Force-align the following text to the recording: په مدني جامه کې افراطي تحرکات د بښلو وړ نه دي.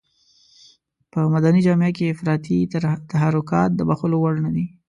په 1.11 1.19
مدني 1.33 1.61
جامه 1.67 1.89
کې 1.97 2.11
افراطي 2.13 2.57
تحرکات 3.11 3.69
د 3.75 3.81
بښلو 3.89 4.17
وړ 4.21 4.35
نه 4.45 4.51
دي. 4.55 4.65